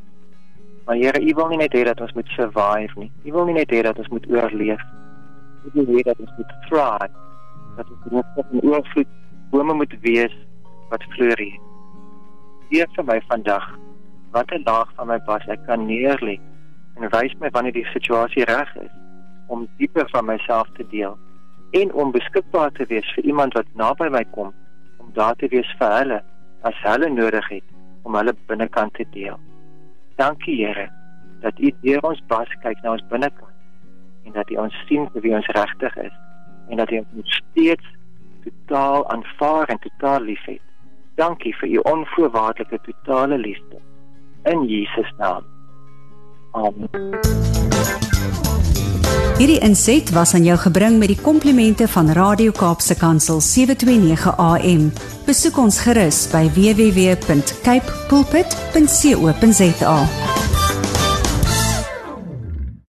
Maar 0.85 0.95
Here, 0.95 1.21
U 1.21 1.33
wil 1.33 1.47
nie 1.47 1.57
net 1.57 1.73
hê 1.73 1.83
dat 1.83 2.01
ons 2.01 2.13
moet 2.13 2.27
survive 2.35 2.99
nie. 2.99 3.11
U 3.25 3.31
wil 3.31 3.45
nie 3.45 3.57
net 3.61 3.71
hê 3.71 3.81
dat 3.81 3.97
ons 3.97 4.09
moet 4.13 4.25
oorleef. 4.29 4.81
U 5.63 5.69
wil 5.73 5.85
hê 5.95 6.03
dat 6.05 6.19
ons 6.19 6.33
moet 6.37 6.55
thrive. 6.67 7.11
Dat 7.77 7.89
ons 7.89 8.09
rustig 8.13 8.51
en 8.51 8.65
oorvloed 8.69 9.13
bome 9.51 9.73
moet 9.73 9.95
wees 10.01 10.35
wat 10.89 11.03
floreer. 11.15 11.59
Hier 12.69 12.87
vir 12.95 13.05
my 13.05 13.19
vandag, 13.29 13.65
watter 14.33 14.61
laag 14.65 14.89
van 14.97 15.07
my 15.07 15.19
pas 15.27 15.45
ek 15.53 15.61
kan 15.67 15.85
neerlê 15.85 16.39
en 16.97 17.09
wys 17.13 17.33
my 17.41 17.49
wanneer 17.53 17.75
die 17.75 17.89
situasie 17.93 18.45
reg 18.49 18.69
is 18.81 18.91
om 19.53 19.67
dieper 19.77 20.09
van 20.13 20.25
myself 20.25 20.69
te 20.77 20.85
deel 20.89 21.17
en 21.79 21.93
om 21.93 22.13
beskikbaar 22.13 22.71
te 22.77 22.85
wees 22.89 23.07
vir 23.15 23.29
iemand 23.29 23.57
wat 23.57 23.69
naby 23.77 24.09
my 24.13 24.23
kom 24.33 24.51
om 25.01 25.13
daar 25.17 25.37
te 25.41 25.49
wees 25.53 25.69
vir 25.79 25.95
hulle 25.99 26.19
as 26.69 26.81
hulle 26.85 27.09
nodig 27.13 27.49
het 27.49 27.71
om 28.03 28.15
hulle 28.17 28.33
binnekant 28.49 28.93
te 28.97 29.05
deel. 29.13 29.39
Dankie 30.21 30.57
Here 30.65 30.89
dat 31.45 31.59
U 31.59 31.71
deur 31.81 32.05
ons 32.09 32.21
bas 32.27 32.49
kyk 32.65 32.81
na 32.83 32.95
ons 32.97 33.05
binnekant 33.09 34.27
en 34.27 34.37
dat 34.37 34.49
U 34.53 34.61
ons 34.65 34.83
sien 34.89 35.09
vir 35.13 35.25
wie 35.25 35.35
ons 35.37 35.53
regtig 35.57 35.97
is 36.07 36.15
en 36.69 36.77
dat 36.77 36.91
U 36.91 36.97
ons 37.15 37.41
steeds 37.49 37.85
totaal 38.43 39.09
aanvaar 39.09 39.67
en 39.67 39.79
totaal 39.79 40.21
liefhet. 40.21 40.61
Dankie 41.15 41.55
vir 41.55 41.69
U 41.69 41.77
onvoorwaardelike 41.77 42.79
totale 42.81 43.37
liefde 43.37 43.79
in 44.43 44.65
Jesus 44.67 45.13
naam. 45.17 45.43
Amen. 46.51 47.21
Hierdie 49.37 49.59
inset 49.65 50.11
was 50.13 50.33
aan 50.37 50.45
jou 50.45 50.57
gebring 50.61 50.99
met 51.01 51.09
die 51.09 51.17
komplimente 51.19 51.87
van 51.89 52.11
Radio 52.13 52.53
Kaapse 52.55 52.95
Kansel 52.95 53.41
729 53.41 54.37
AM. 54.37 54.91
Besoek 55.25 55.57
ons 55.57 55.81
gerus 55.83 56.27
by 56.31 56.45
www.cape 56.53 57.97
pulpit.co.za. 58.07 59.97